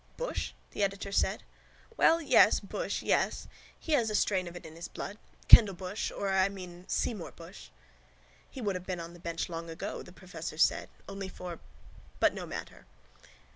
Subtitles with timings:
[0.17, 0.53] —Bushe?
[0.71, 1.43] the editor said.
[1.95, 3.47] Well, yes: Bushe, yes.
[3.79, 5.19] He has a strain of it in his blood.
[5.47, 7.69] Kendal Bushe or I mean Seymour Bushe.
[8.49, 11.59] —He would have been on the bench long ago, the professor said, only for....
[12.19, 12.87] But no matter.